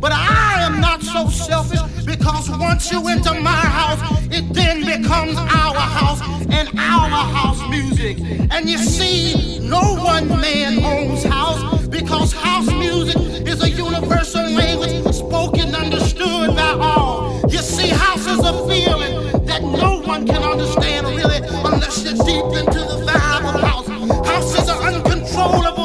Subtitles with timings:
[0.00, 4.00] But I am not so selfish because once you enter my house,
[4.30, 8.18] it then becomes our house and our house music.
[8.50, 15.14] And you see, no one man owns house because house music is a universal language
[15.14, 17.40] spoken, understood by all.
[17.48, 22.44] You see, house is a feeling that no one can understand really unless you're deep
[22.60, 23.88] into the vibe of house.
[24.28, 25.75] House is an uncontrollable.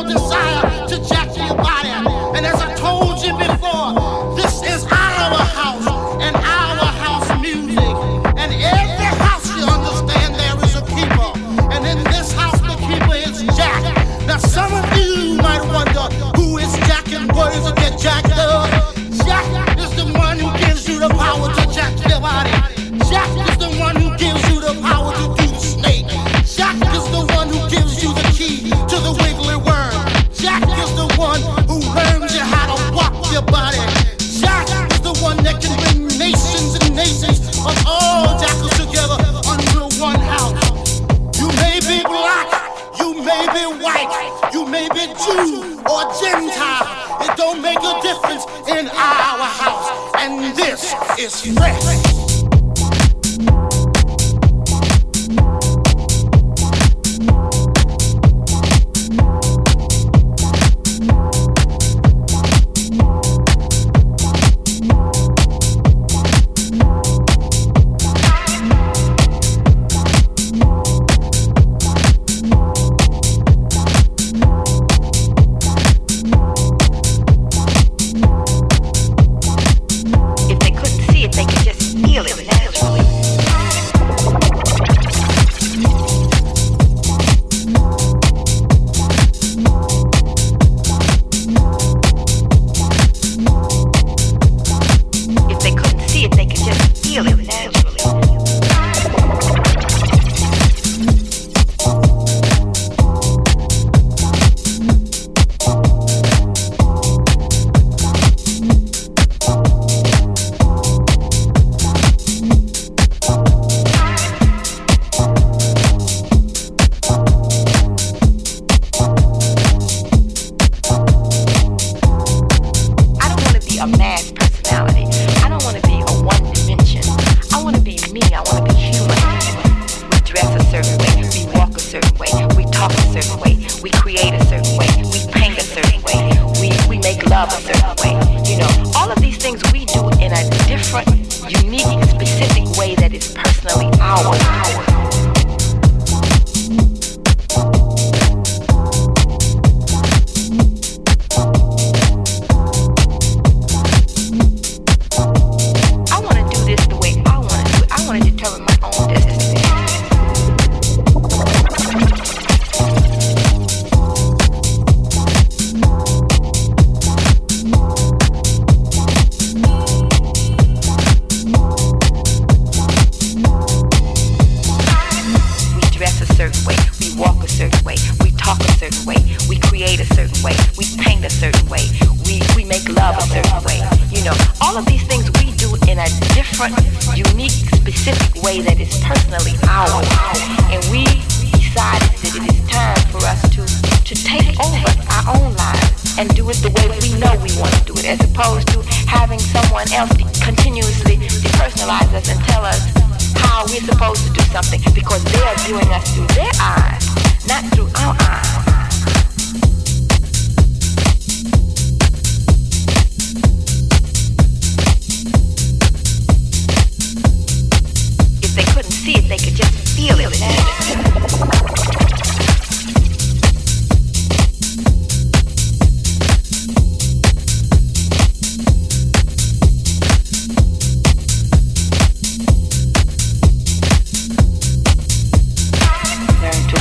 [45.23, 50.13] Jew or Gentile, it don't make a difference in our house.
[50.17, 52.30] And this is rest.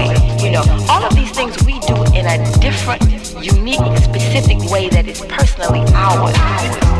[0.00, 0.36] way.
[0.42, 3.02] You know, all of these things we do in a different,
[3.44, 6.99] unique, specific way that is personally ours.